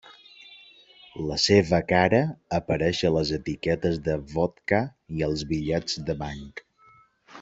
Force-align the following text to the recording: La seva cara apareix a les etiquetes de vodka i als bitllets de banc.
La 1.31 1.35
seva 1.43 1.79
cara 1.91 2.21
apareix 2.59 3.01
a 3.09 3.11
les 3.17 3.33
etiquetes 3.37 4.01
de 4.09 4.17
vodka 4.35 4.81
i 5.19 5.23
als 5.29 5.45
bitllets 5.53 6.01
de 6.09 6.17
banc. 6.25 6.65